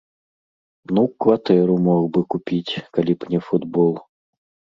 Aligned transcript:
Ну, 0.97 1.03
кватэру 1.25 1.75
мог 1.89 2.01
бы 2.17 2.25
купіць, 2.35 2.81
калі 2.97 3.13
б 3.21 3.29
не 3.35 3.39
футбол. 3.51 3.93